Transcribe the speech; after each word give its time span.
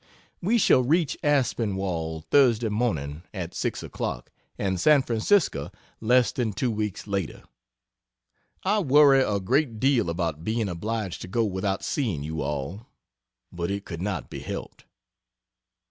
We 0.41 0.57
shall 0.57 0.81
reach 0.81 1.15
Aspinwall 1.23 2.21
Thursday 2.31 2.69
morning 2.69 3.21
at 3.35 3.53
6 3.53 3.83
o'clock, 3.83 4.31
and 4.57 4.79
San 4.79 5.03
Francisco 5.03 5.71
less 5.99 6.31
than 6.31 6.53
two 6.53 6.71
weeks 6.71 7.05
later. 7.05 7.43
I 8.63 8.79
worry 8.79 9.21
a 9.21 9.39
great 9.39 9.79
deal 9.79 10.09
about 10.09 10.43
being 10.43 10.67
obliged 10.69 11.21
to 11.21 11.27
go 11.27 11.45
without 11.45 11.83
seeing 11.85 12.23
you 12.23 12.41
all, 12.41 12.87
but 13.51 13.69
it 13.69 13.85
could 13.85 14.01
not 14.01 14.27
be 14.27 14.39
helped. 14.39 14.85